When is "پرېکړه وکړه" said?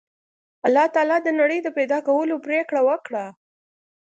2.45-3.25